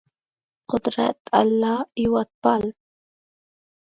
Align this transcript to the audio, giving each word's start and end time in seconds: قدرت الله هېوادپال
قدرت 0.71 1.19
الله 1.41 1.79
هېوادپال 1.99 2.63